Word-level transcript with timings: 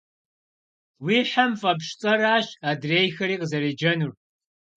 Уи 1.03 1.17
хьэм 1.29 1.51
фӏэпщ 1.59 1.89
цӏэращ 1.99 2.47
адрейхэри 2.69 3.35
къызэреджэнур. 3.41 4.11